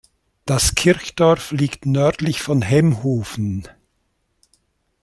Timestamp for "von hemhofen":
2.41-3.67